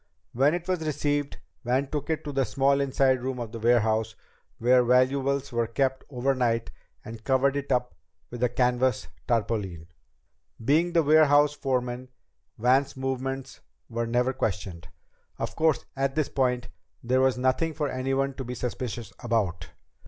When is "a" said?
8.41-8.49